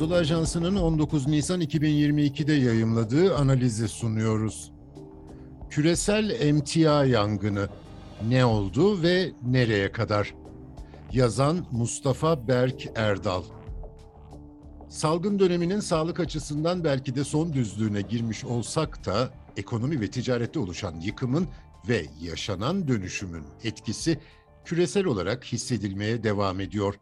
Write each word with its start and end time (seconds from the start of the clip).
Anadolu 0.00 0.14
Ajansı'nın 0.14 0.76
19 0.76 1.26
Nisan 1.26 1.60
2022'de 1.60 2.52
yayımladığı 2.52 3.36
analizi 3.36 3.88
sunuyoruz. 3.88 4.72
Küresel 5.70 6.30
emtia 6.40 7.04
yangını 7.04 7.68
ne 8.28 8.44
oldu 8.44 9.02
ve 9.02 9.32
nereye 9.42 9.92
kadar? 9.92 10.34
Yazan 11.12 11.66
Mustafa 11.70 12.48
Berk 12.48 12.86
Erdal. 12.94 13.42
Salgın 14.88 15.38
döneminin 15.38 15.80
sağlık 15.80 16.20
açısından 16.20 16.84
belki 16.84 17.14
de 17.14 17.24
son 17.24 17.52
düzlüğüne 17.52 18.00
girmiş 18.00 18.44
olsak 18.44 19.06
da 19.06 19.30
ekonomi 19.56 20.00
ve 20.00 20.10
ticarette 20.10 20.58
oluşan 20.58 21.00
yıkımın 21.00 21.48
ve 21.88 22.06
yaşanan 22.20 22.88
dönüşümün 22.88 23.44
etkisi 23.64 24.18
küresel 24.64 25.04
olarak 25.04 25.44
hissedilmeye 25.44 26.22
devam 26.22 26.60
ediyor. 26.60 26.94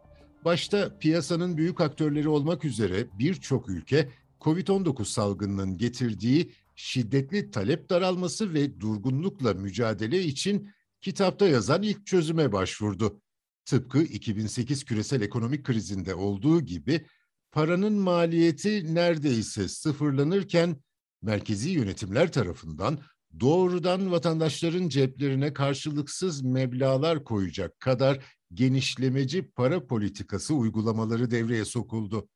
Başta 0.44 0.98
piyasanın 0.98 1.56
büyük 1.56 1.80
aktörleri 1.80 2.28
olmak 2.28 2.64
üzere 2.64 3.06
birçok 3.18 3.68
ülke 3.68 4.08
COVID-19 4.40 5.04
salgınının 5.04 5.78
getirdiği 5.78 6.52
şiddetli 6.76 7.50
talep 7.50 7.90
daralması 7.90 8.54
ve 8.54 8.80
durgunlukla 8.80 9.54
mücadele 9.54 10.22
için 10.22 10.70
kitapta 11.00 11.48
yazan 11.48 11.82
ilk 11.82 12.06
çözüme 12.06 12.52
başvurdu. 12.52 13.20
Tıpkı 13.64 14.02
2008 14.02 14.84
küresel 14.84 15.20
ekonomik 15.20 15.64
krizinde 15.64 16.14
olduğu 16.14 16.60
gibi 16.60 17.06
paranın 17.52 17.92
maliyeti 17.92 18.94
neredeyse 18.94 19.68
sıfırlanırken 19.68 20.76
merkezi 21.22 21.70
yönetimler 21.70 22.32
tarafından 22.32 22.98
doğrudan 23.40 24.10
vatandaşların 24.10 24.88
ceplerine 24.88 25.52
karşılıksız 25.52 26.42
meblalar 26.42 27.24
koyacak 27.24 27.80
kadar 27.80 28.24
genişlemeci 28.54 29.50
para 29.50 29.86
politikası 29.86 30.54
uygulamaları 30.54 31.30
devreye 31.30 31.64
sokuldu. 31.64 32.28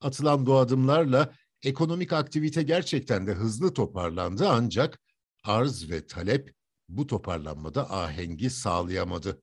Atılan 0.00 0.46
bu 0.46 0.56
adımlarla 0.56 1.34
ekonomik 1.62 2.12
aktivite 2.12 2.62
gerçekten 2.62 3.26
de 3.26 3.32
hızlı 3.32 3.74
toparlandı 3.74 4.48
ancak 4.48 5.00
arz 5.44 5.90
ve 5.90 6.06
talep 6.06 6.54
bu 6.88 7.06
toparlanmada 7.06 7.92
ahengi 7.94 8.50
sağlayamadı. 8.50 9.42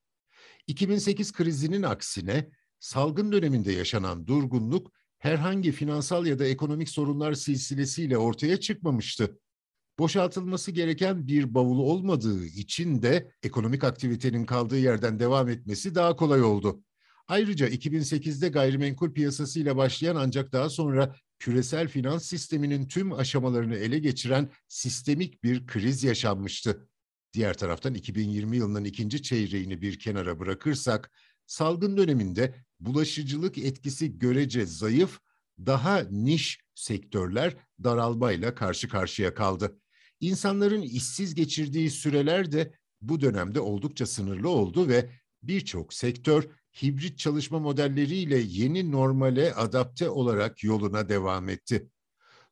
2008 0.68 1.32
krizinin 1.32 1.84
aksine 1.84 2.50
salgın 2.80 3.32
döneminde 3.32 3.72
yaşanan 3.72 4.28
durgunluk 4.28 4.92
herhangi 5.20 5.72
finansal 5.72 6.26
ya 6.26 6.40
da 6.40 6.46
ekonomik 6.46 6.90
sorunlar 6.90 7.34
silsilesiyle 7.34 8.18
ortaya 8.18 8.60
çıkmamıştı. 8.60 9.40
Boşaltılması 10.00 10.72
gereken 10.72 11.28
bir 11.28 11.54
bavul 11.54 11.80
olmadığı 11.80 12.46
için 12.46 13.02
de 13.02 13.32
ekonomik 13.44 13.84
aktivitenin 13.84 14.46
kaldığı 14.46 14.80
yerden 14.80 15.20
devam 15.20 15.50
etmesi 15.50 15.96
daha 15.96 16.16
kolay 16.16 16.44
oldu. 16.44 16.84
Ayrıca 17.28 17.70
2008'de 17.70 18.50
gayrimenkul 18.50 19.14
piyasasıyla 19.14 19.78
başlayan 19.78 20.16
ancak 20.16 20.52
daha 20.52 20.70
sonra 20.70 21.16
küresel 21.40 21.88
finans 21.88 22.26
sisteminin 22.26 22.88
tüm 22.88 23.14
aşamalarını 23.14 23.76
ele 23.76 24.00
geçiren 24.00 24.50
sistemik 24.68 25.44
bir 25.44 25.68
kriz 25.68 26.04
yaşanmıştı. 26.04 26.90
Diğer 27.34 27.58
taraftan 27.58 27.94
2020 27.94 28.58
yılının 28.58 28.84
ikinci 28.84 29.22
çeyreğini 29.22 29.82
bir 29.82 30.00
kenara 30.00 30.40
bırakırsak, 30.40 31.12
salgın 31.46 31.98
döneminde 31.98 32.56
bulaşıcılık 32.80 33.58
etkisi 33.58 34.20
görece 34.20 34.66
zayıf, 34.66 35.20
daha 35.60 36.00
niş 36.00 36.60
sektörler 36.76 37.56
daralmayla 37.84 38.56
karşı 38.56 38.90
karşıya 38.90 39.34
kaldı. 39.34 39.80
İnsanların 40.24 40.82
işsiz 40.82 41.36
geçirdiği 41.36 41.92
süreler 41.92 42.52
de 42.52 42.74
bu 43.02 43.22
dönemde 43.22 43.60
oldukça 43.60 44.06
sınırlı 44.06 44.50
oldu 44.50 44.88
ve 44.88 45.10
birçok 45.44 45.94
sektör 45.94 46.44
hibrit 46.82 47.18
çalışma 47.18 47.60
modelleriyle 47.60 48.38
yeni 48.38 48.92
normale 48.92 49.54
adapte 49.54 50.10
olarak 50.10 50.64
yoluna 50.64 51.10
devam 51.10 51.50
etti. 51.50 51.90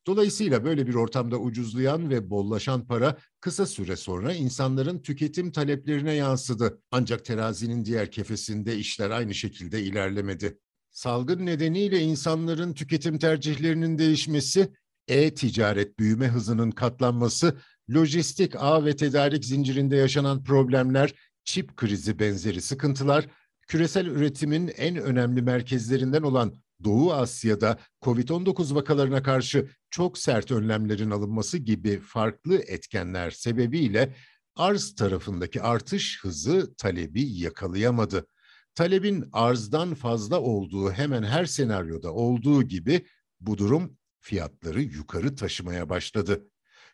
Dolayısıyla 0.07 0.65
böyle 0.65 0.87
bir 0.87 0.93
ortamda 0.93 1.37
ucuzlayan 1.37 2.09
ve 2.09 2.29
bollaşan 2.29 2.87
para 2.87 3.17
kısa 3.39 3.65
süre 3.65 3.95
sonra 3.95 4.33
insanların 4.33 5.01
tüketim 5.01 5.51
taleplerine 5.51 6.13
yansıdı. 6.13 6.81
Ancak 6.91 7.25
terazinin 7.25 7.85
diğer 7.85 8.11
kefesinde 8.11 8.77
işler 8.77 9.09
aynı 9.09 9.33
şekilde 9.33 9.83
ilerlemedi. 9.83 10.59
Salgın 10.89 11.45
nedeniyle 11.45 11.99
insanların 11.99 12.73
tüketim 12.73 13.19
tercihlerinin 13.19 13.97
değişmesi, 13.97 14.71
e-ticaret 15.07 15.99
büyüme 15.99 16.27
hızının 16.27 16.71
katlanması, 16.71 17.57
lojistik 17.89 18.55
ağ 18.55 18.85
ve 18.85 18.95
tedarik 18.95 19.45
zincirinde 19.45 19.95
yaşanan 19.95 20.43
problemler, 20.43 21.13
çip 21.43 21.77
krizi 21.77 22.19
benzeri 22.19 22.61
sıkıntılar, 22.61 23.27
küresel 23.67 24.05
üretimin 24.05 24.67
en 24.77 24.95
önemli 24.95 25.41
merkezlerinden 25.41 26.21
olan 26.21 26.53
Doğu 26.83 27.13
Asya'da 27.13 27.77
COVID-19 28.01 28.75
vakalarına 28.75 29.23
karşı 29.23 29.69
çok 29.89 30.17
sert 30.17 30.51
önlemlerin 30.51 31.11
alınması 31.11 31.57
gibi 31.57 31.99
farklı 31.99 32.57
etkenler 32.57 33.31
sebebiyle 33.31 34.15
arz 34.55 34.95
tarafındaki 34.95 35.61
artış 35.61 36.19
hızı 36.23 36.75
talebi 36.75 37.21
yakalayamadı. 37.21 38.27
Talebin 38.75 39.29
arzdan 39.33 39.93
fazla 39.93 40.39
olduğu 40.39 40.91
hemen 40.91 41.23
her 41.23 41.45
senaryoda 41.45 42.13
olduğu 42.13 42.63
gibi 42.63 43.05
bu 43.39 43.57
durum 43.57 43.97
fiyatları 44.19 44.81
yukarı 44.81 45.35
taşımaya 45.35 45.89
başladı. 45.89 46.50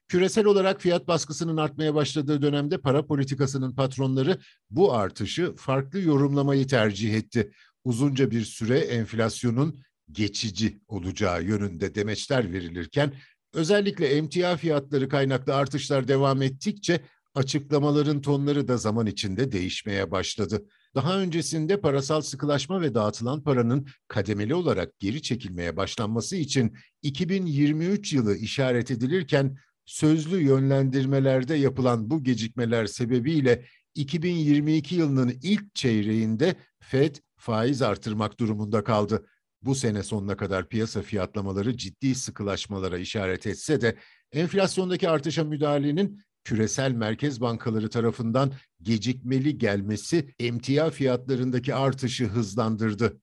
Küresel 0.07 0.45
olarak 0.45 0.81
fiyat 0.81 1.07
baskısının 1.07 1.57
artmaya 1.57 1.95
başladığı 1.95 2.41
dönemde 2.41 2.77
para 2.77 3.05
politikasının 3.05 3.75
patronları 3.75 4.37
bu 4.69 4.93
artışı 4.93 5.55
farklı 5.55 5.99
yorumlamayı 5.99 6.67
tercih 6.67 7.13
etti. 7.13 7.51
Uzunca 7.83 8.31
bir 8.31 8.45
süre 8.45 8.79
enflasyonun 8.79 9.83
geçici 10.11 10.79
olacağı 10.87 11.43
yönünde 11.43 11.95
demeçler 11.95 12.51
verilirken 12.51 13.13
özellikle 13.53 14.07
emtia 14.07 14.57
fiyatları 14.57 15.09
kaynaklı 15.09 15.55
artışlar 15.55 16.07
devam 16.07 16.41
ettikçe 16.41 17.01
açıklamaların 17.35 18.21
tonları 18.21 18.67
da 18.67 18.77
zaman 18.77 19.05
içinde 19.05 19.51
değişmeye 19.51 20.11
başladı. 20.11 20.65
Daha 20.95 21.19
öncesinde 21.19 21.81
parasal 21.81 22.21
sıkılaşma 22.21 22.81
ve 22.81 22.93
dağıtılan 22.93 23.43
paranın 23.43 23.87
kademeli 24.07 24.55
olarak 24.55 24.99
geri 24.99 25.21
çekilmeye 25.21 25.77
başlanması 25.77 26.35
için 26.35 26.77
2023 27.01 28.13
yılı 28.13 28.35
işaret 28.35 28.91
edilirken 28.91 29.57
sözlü 29.87 30.41
yönlendirmelerde 30.41 31.55
yapılan 31.55 32.09
bu 32.09 32.23
gecikmeler 32.23 32.85
sebebiyle 32.85 33.65
2022 33.95 34.95
yılının 34.95 35.33
ilk 35.43 35.75
çeyreğinde 35.75 36.55
Fed 36.79 37.15
faiz 37.37 37.81
artırmak 37.81 38.39
durumunda 38.39 38.83
kaldı. 38.83 39.25
Bu 39.61 39.75
sene 39.75 40.03
sonuna 40.03 40.37
kadar 40.37 40.69
piyasa 40.69 41.01
fiyatlamaları 41.01 41.77
ciddi 41.77 42.15
sıkılaşmalara 42.15 42.97
işaret 42.97 43.47
etse 43.47 43.81
de 43.81 43.97
enflasyondaki 44.31 45.09
artışa 45.09 45.43
müdahalenin 45.43 46.21
küresel 46.43 46.91
merkez 46.91 47.41
bankaları 47.41 47.89
tarafından 47.89 48.51
gecikmeli 48.81 49.57
gelmesi 49.57 50.33
emtia 50.39 50.89
fiyatlarındaki 50.89 51.75
artışı 51.75 52.25
hızlandırdı. 52.25 53.21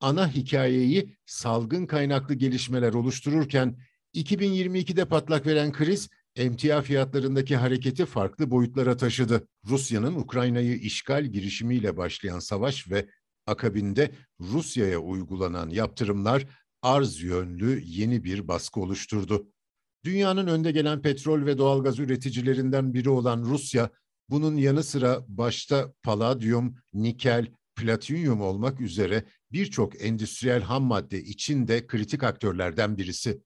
Ana 0.00 0.28
hikayeyi 0.28 1.16
salgın 1.26 1.86
kaynaklı 1.86 2.34
gelişmeler 2.34 2.92
oluştururken 2.92 3.76
2022'de 4.14 5.04
patlak 5.04 5.46
veren 5.46 5.72
kriz 5.72 6.08
emtia 6.36 6.82
fiyatlarındaki 6.82 7.56
hareketi 7.56 8.06
farklı 8.06 8.50
boyutlara 8.50 8.96
taşıdı. 8.96 9.48
Rusya'nın 9.68 10.14
Ukrayna'yı 10.14 10.76
işgal 10.76 11.24
girişimiyle 11.24 11.96
başlayan 11.96 12.38
savaş 12.38 12.90
ve 12.90 13.08
akabinde 13.46 14.10
Rusya'ya 14.40 14.98
uygulanan 14.98 15.70
yaptırımlar 15.70 16.46
arz 16.82 17.22
yönlü 17.22 17.82
yeni 17.84 18.24
bir 18.24 18.48
baskı 18.48 18.80
oluşturdu. 18.80 19.46
Dünyanın 20.04 20.46
önde 20.46 20.72
gelen 20.72 21.02
petrol 21.02 21.46
ve 21.46 21.58
doğalgaz 21.58 21.98
üreticilerinden 21.98 22.94
biri 22.94 23.10
olan 23.10 23.42
Rusya, 23.42 23.90
bunun 24.28 24.56
yanı 24.56 24.82
sıra 24.82 25.24
başta 25.28 25.92
paladyum, 26.02 26.74
nikel, 26.94 27.46
platinyum 27.76 28.40
olmak 28.40 28.80
üzere 28.80 29.24
birçok 29.52 30.04
endüstriyel 30.04 30.62
ham 30.62 30.82
madde 30.82 31.22
için 31.22 31.68
de 31.68 31.86
kritik 31.86 32.22
aktörlerden 32.22 32.98
birisi. 32.98 33.40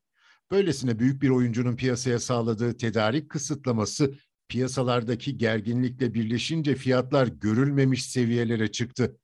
Böylesine 0.51 0.99
büyük 0.99 1.23
bir 1.23 1.29
oyuncunun 1.29 1.77
piyasaya 1.77 2.19
sağladığı 2.19 2.77
tedarik 2.77 3.31
kısıtlaması 3.31 4.15
piyasalardaki 4.49 5.39
gerginlikle 5.39 6.15
birleşince 6.15 6.75
fiyatlar 6.75 7.27
görülmemiş 7.27 8.07
seviyelere 8.07 8.73
çıktı. 8.73 9.17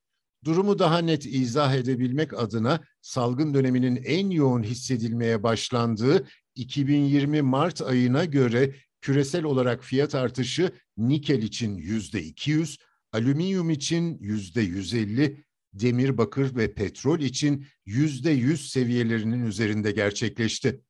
Durumu 0.45 0.79
daha 0.79 0.99
net 0.99 1.27
izah 1.27 1.75
edebilmek 1.75 2.39
adına 2.39 2.81
salgın 3.01 3.55
döneminin 3.55 3.97
en 4.05 4.31
yoğun 4.31 4.63
hissedilmeye 4.63 5.43
başlandığı 5.43 6.27
2020 6.55 7.43
Mart 7.43 7.83
ayına 7.83 8.25
göre 8.25 8.75
küresel 9.01 9.45
olarak 9.45 9.85
fiyat 9.85 10.15
artışı 10.15 10.73
nikel 10.97 11.43
için 11.43 11.77
yüzde 11.77 12.23
200, 12.23 12.79
alüminyum 13.13 13.71
için 13.71 14.19
yüzde 14.21 14.61
150, 14.61 15.45
demir, 15.73 16.19
bakır 16.19 16.57
ve 16.57 16.75
petrol 16.75 17.21
için 17.21 17.67
yüzde 17.87 18.31
100 18.31 18.71
seviyelerinin 18.71 19.47
üzerinde 19.47 19.93
gerçekleşti. 19.93 20.81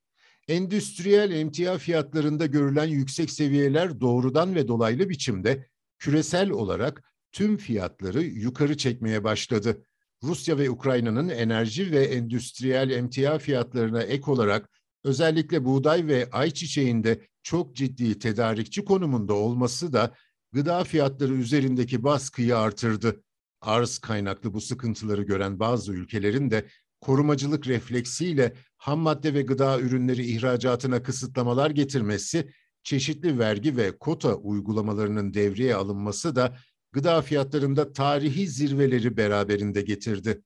Endüstriyel 0.50 1.30
emtia 1.30 1.78
fiyatlarında 1.78 2.46
görülen 2.46 2.86
yüksek 2.86 3.30
seviyeler 3.30 4.00
doğrudan 4.00 4.54
ve 4.54 4.68
dolaylı 4.68 5.08
biçimde 5.08 5.66
küresel 5.98 6.50
olarak 6.50 7.02
tüm 7.32 7.56
fiyatları 7.56 8.22
yukarı 8.22 8.76
çekmeye 8.76 9.24
başladı. 9.24 9.84
Rusya 10.22 10.58
ve 10.58 10.70
Ukrayna'nın 10.70 11.28
enerji 11.28 11.92
ve 11.92 12.04
endüstriyel 12.04 12.90
emtia 12.90 13.38
fiyatlarına 13.38 14.02
ek 14.02 14.30
olarak 14.30 14.70
özellikle 15.04 15.64
buğday 15.64 16.06
ve 16.06 16.28
ayçiçeğinde 16.32 17.26
çok 17.42 17.76
ciddi 17.76 18.18
tedarikçi 18.18 18.84
konumunda 18.84 19.34
olması 19.34 19.92
da 19.92 20.14
gıda 20.52 20.84
fiyatları 20.84 21.34
üzerindeki 21.34 22.04
baskıyı 22.04 22.58
artırdı. 22.58 23.22
Arz 23.60 23.98
kaynaklı 23.98 24.54
bu 24.54 24.60
sıkıntıları 24.60 25.22
gören 25.22 25.60
bazı 25.60 25.92
ülkelerin 25.92 26.50
de 26.50 26.66
korumacılık 27.00 27.66
refleksiyle 27.66 28.54
ham 28.76 28.98
madde 28.98 29.34
ve 29.34 29.42
gıda 29.42 29.80
ürünleri 29.80 30.26
ihracatına 30.26 31.02
kısıtlamalar 31.02 31.70
getirmesi, 31.70 32.50
çeşitli 32.82 33.38
vergi 33.38 33.76
ve 33.76 33.98
kota 33.98 34.34
uygulamalarının 34.34 35.34
devreye 35.34 35.74
alınması 35.74 36.36
da 36.36 36.56
gıda 36.92 37.22
fiyatlarında 37.22 37.92
tarihi 37.92 38.48
zirveleri 38.48 39.16
beraberinde 39.16 39.82
getirdi. 39.82 40.42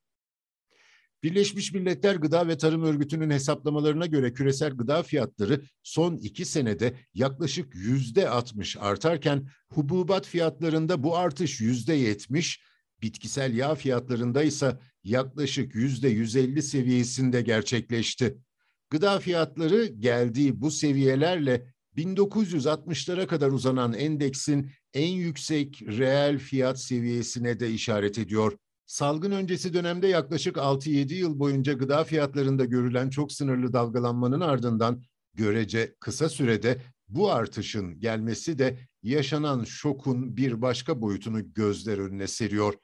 Birleşmiş 1.22 1.72
Milletler 1.72 2.14
Gıda 2.14 2.48
ve 2.48 2.58
Tarım 2.58 2.82
Örgütü'nün 2.82 3.30
hesaplamalarına 3.30 4.06
göre 4.06 4.32
küresel 4.32 4.70
gıda 4.70 5.02
fiyatları 5.02 5.62
son 5.82 6.16
iki 6.16 6.44
senede 6.44 6.94
yaklaşık 7.14 7.74
yüzde 7.74 8.28
60 8.28 8.76
artarken 8.76 9.48
hububat 9.70 10.26
fiyatlarında 10.26 11.02
bu 11.02 11.16
artış 11.16 11.60
yüzde 11.60 11.94
70, 11.94 12.60
bitkisel 13.02 13.56
yağ 13.56 13.74
fiyatlarında 13.74 14.42
ise 14.42 14.78
yaklaşık 15.04 15.74
yüzde 15.74 16.08
150 16.08 16.62
seviyesinde 16.62 17.42
gerçekleşti. 17.42 18.38
Gıda 18.90 19.18
fiyatları 19.18 19.84
geldiği 19.86 20.60
bu 20.60 20.70
seviyelerle 20.70 21.74
1960'lara 21.96 23.26
kadar 23.26 23.50
uzanan 23.50 23.92
endeksin 23.92 24.70
en 24.94 25.08
yüksek 25.08 25.82
reel 25.82 26.38
fiyat 26.38 26.80
seviyesine 26.80 27.60
de 27.60 27.70
işaret 27.70 28.18
ediyor. 28.18 28.56
Salgın 28.86 29.30
öncesi 29.30 29.74
dönemde 29.74 30.06
yaklaşık 30.06 30.56
6-7 30.56 31.14
yıl 31.14 31.38
boyunca 31.38 31.72
gıda 31.72 32.04
fiyatlarında 32.04 32.64
görülen 32.64 33.10
çok 33.10 33.32
sınırlı 33.32 33.72
dalgalanmanın 33.72 34.40
ardından 34.40 35.02
görece 35.34 35.94
kısa 36.00 36.28
sürede 36.28 36.80
bu 37.08 37.32
artışın 37.32 38.00
gelmesi 38.00 38.58
de 38.58 38.78
yaşanan 39.02 39.64
şokun 39.64 40.36
bir 40.36 40.62
başka 40.62 41.00
boyutunu 41.00 41.52
gözler 41.54 41.98
önüne 41.98 42.26
seriyor. 42.26 42.74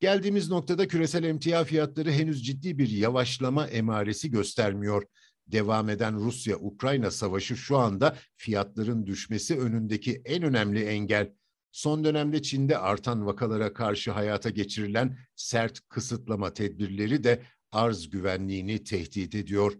Geldiğimiz 0.00 0.50
noktada 0.50 0.88
küresel 0.88 1.24
emtia 1.24 1.64
fiyatları 1.64 2.10
henüz 2.10 2.44
ciddi 2.44 2.78
bir 2.78 2.88
yavaşlama 2.88 3.66
emaresi 3.66 4.30
göstermiyor. 4.30 5.02
Devam 5.46 5.88
eden 5.88 6.20
Rusya-Ukrayna 6.20 7.10
savaşı 7.10 7.56
şu 7.56 7.76
anda 7.76 8.16
fiyatların 8.36 9.06
düşmesi 9.06 9.60
önündeki 9.60 10.22
en 10.24 10.42
önemli 10.42 10.84
engel. 10.84 11.32
Son 11.72 12.04
dönemde 12.04 12.42
Çin'de 12.42 12.78
artan 12.78 13.26
vakalara 13.26 13.72
karşı 13.72 14.10
hayata 14.10 14.50
geçirilen 14.50 15.18
sert 15.36 15.80
kısıtlama 15.88 16.52
tedbirleri 16.52 17.24
de 17.24 17.42
arz 17.72 18.10
güvenliğini 18.10 18.84
tehdit 18.84 19.34
ediyor. 19.34 19.72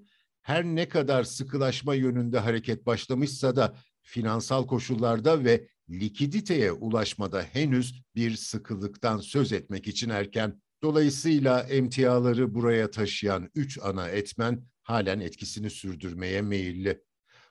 Her 0.43 0.65
ne 0.65 0.89
kadar 0.89 1.25
sıkılaşma 1.25 1.95
yönünde 1.95 2.39
hareket 2.39 2.87
başlamışsa 2.87 3.57
da 3.57 3.77
finansal 4.03 4.67
koşullarda 4.67 5.45
ve 5.45 5.69
likiditeye 5.91 6.73
ulaşmada 6.73 7.43
henüz 7.43 8.03
bir 8.15 8.37
sıkılıktan 8.37 9.19
söz 9.19 9.53
etmek 9.53 9.89
için 9.89 10.11
erken. 10.11 10.63
Dolayısıyla 10.83 11.61
emtiaları 11.61 12.55
buraya 12.55 12.91
taşıyan 12.91 13.51
üç 13.55 13.79
ana 13.83 14.09
etmen 14.09 14.65
halen 14.83 15.21
etkisini 15.21 15.71
sürdürmeye 15.71 16.43
meyilli. 16.43 17.03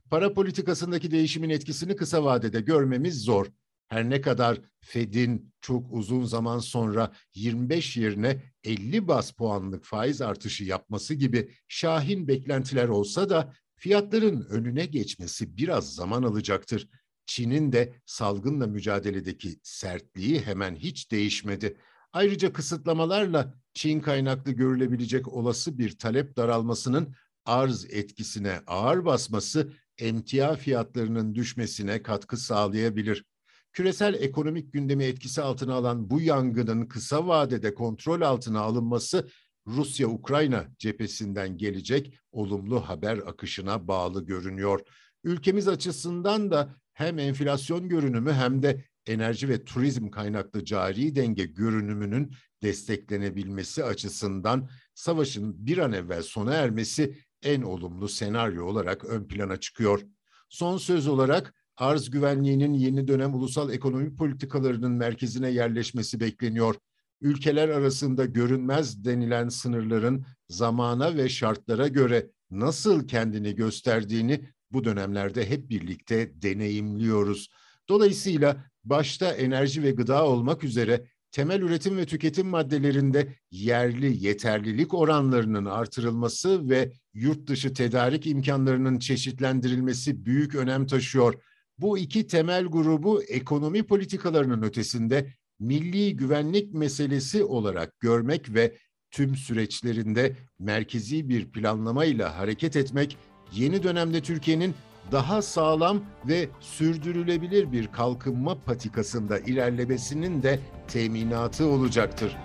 Para 0.09 0.33
politikasındaki 0.33 1.11
değişimin 1.11 1.49
etkisini 1.49 1.95
kısa 1.95 2.23
vadede 2.23 2.61
görmemiz 2.61 3.21
zor. 3.21 3.47
Her 3.91 4.09
ne 4.09 4.21
kadar 4.21 4.61
Fed'in 4.81 5.53
çok 5.61 5.93
uzun 5.93 6.23
zaman 6.23 6.59
sonra 6.59 7.11
25 7.35 7.97
yerine 7.97 8.43
50 8.63 9.07
bas 9.07 9.31
puanlık 9.31 9.85
faiz 9.85 10.21
artışı 10.21 10.63
yapması 10.63 11.13
gibi 11.13 11.51
şahin 11.67 12.27
beklentiler 12.27 12.87
olsa 12.87 13.29
da 13.29 13.53
fiyatların 13.75 14.45
önüne 14.49 14.85
geçmesi 14.85 15.57
biraz 15.57 15.95
zaman 15.95 16.23
alacaktır. 16.23 16.89
Çin'in 17.25 17.71
de 17.71 17.93
salgınla 18.05 18.67
mücadeledeki 18.67 19.59
sertliği 19.63 20.41
hemen 20.41 20.75
hiç 20.75 21.11
değişmedi. 21.11 21.77
Ayrıca 22.13 22.53
kısıtlamalarla 22.53 23.53
Çin 23.73 23.99
kaynaklı 23.99 24.51
görülebilecek 24.51 25.27
olası 25.27 25.77
bir 25.77 25.97
talep 25.97 26.37
daralmasının 26.37 27.15
arz 27.45 27.85
etkisine 27.85 28.61
ağır 28.67 29.05
basması 29.05 29.73
emtia 29.97 30.55
fiyatlarının 30.55 31.35
düşmesine 31.35 32.03
katkı 32.03 32.37
sağlayabilir. 32.37 33.25
Küresel 33.73 34.13
ekonomik 34.13 34.73
gündemi 34.73 35.03
etkisi 35.03 35.41
altına 35.41 35.73
alan 35.73 36.09
bu 36.09 36.21
yangının 36.21 36.85
kısa 36.85 37.27
vadede 37.27 37.73
kontrol 37.73 38.21
altına 38.21 38.59
alınması 38.59 39.29
Rusya-Ukrayna 39.67 40.67
cephesinden 40.77 41.57
gelecek 41.57 42.13
olumlu 42.31 42.89
haber 42.89 43.17
akışına 43.17 43.87
bağlı 43.87 44.25
görünüyor. 44.25 44.79
Ülkemiz 45.23 45.67
açısından 45.67 46.51
da 46.51 46.75
hem 46.93 47.19
enflasyon 47.19 47.89
görünümü 47.89 48.31
hem 48.31 48.63
de 48.63 48.85
enerji 49.05 49.49
ve 49.49 49.63
turizm 49.63 50.09
kaynaklı 50.09 50.65
cari 50.65 51.15
denge 51.15 51.45
görünümünün 51.45 52.31
desteklenebilmesi 52.63 53.83
açısından 53.83 54.69
savaşın 54.93 55.65
bir 55.65 55.77
an 55.77 55.91
evvel 55.91 56.21
sona 56.21 56.53
ermesi 56.53 57.17
en 57.41 57.61
olumlu 57.61 58.09
senaryo 58.09 58.65
olarak 58.65 59.05
ön 59.05 59.27
plana 59.27 59.57
çıkıyor. 59.57 60.01
Son 60.49 60.77
söz 60.77 61.07
olarak 61.07 61.53
arz 61.81 62.09
güvenliğinin 62.09 62.73
yeni 62.73 63.07
dönem 63.07 63.35
ulusal 63.35 63.73
ekonomi 63.73 64.15
politikalarının 64.15 64.91
merkezine 64.91 65.49
yerleşmesi 65.49 66.19
bekleniyor. 66.19 66.75
Ülkeler 67.21 67.69
arasında 67.69 68.25
görünmez 68.25 69.05
denilen 69.05 69.49
sınırların 69.49 70.25
zamana 70.49 71.17
ve 71.17 71.29
şartlara 71.29 71.87
göre 71.87 72.27
nasıl 72.51 73.07
kendini 73.07 73.55
gösterdiğini 73.55 74.49
bu 74.71 74.83
dönemlerde 74.83 75.49
hep 75.49 75.69
birlikte 75.69 76.41
deneyimliyoruz. 76.41 77.49
Dolayısıyla 77.89 78.65
başta 78.83 79.31
enerji 79.31 79.83
ve 79.83 79.91
gıda 79.91 80.25
olmak 80.25 80.63
üzere 80.63 81.05
temel 81.31 81.61
üretim 81.61 81.97
ve 81.97 82.05
tüketim 82.05 82.47
maddelerinde 82.47 83.35
yerli 83.51 84.25
yeterlilik 84.25 84.93
oranlarının 84.93 85.65
artırılması 85.65 86.69
ve 86.69 86.91
yurt 87.13 87.47
dışı 87.47 87.73
tedarik 87.73 88.27
imkanlarının 88.27 88.99
çeşitlendirilmesi 88.99 90.25
büyük 90.25 90.55
önem 90.55 90.87
taşıyor. 90.87 91.33
Bu 91.81 91.97
iki 91.97 92.27
temel 92.27 92.65
grubu 92.65 93.23
ekonomi 93.23 93.83
politikalarının 93.83 94.61
ötesinde 94.61 95.33
milli 95.59 96.15
güvenlik 96.15 96.73
meselesi 96.73 97.43
olarak 97.43 97.99
görmek 97.99 98.53
ve 98.53 98.77
tüm 99.11 99.35
süreçlerinde 99.35 100.35
merkezi 100.59 101.29
bir 101.29 101.51
planlamayla 101.51 102.37
hareket 102.37 102.75
etmek 102.75 103.17
yeni 103.53 103.83
dönemde 103.83 104.21
Türkiye'nin 104.21 104.73
daha 105.11 105.41
sağlam 105.41 106.01
ve 106.27 106.49
sürdürülebilir 106.59 107.71
bir 107.71 107.87
kalkınma 107.87 108.63
patikasında 108.63 109.39
ilerlemesinin 109.39 110.43
de 110.43 110.59
teminatı 110.87 111.65
olacaktır. 111.65 112.37